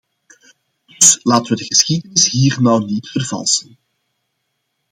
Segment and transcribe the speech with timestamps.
[0.85, 3.77] Dus, laten we de geschiedenis hier nou niet vervalsen.